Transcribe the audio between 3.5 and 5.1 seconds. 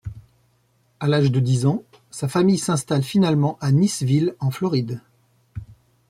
à Niceville en Floride.